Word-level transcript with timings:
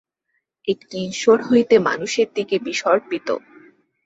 একটি 0.67 0.97
ঈশ্বর 1.05 1.37
হইতে 1.41 1.75
মানুষের 1.79 2.27
দিকে 2.35 2.55
বিসর্পিত। 2.59 3.27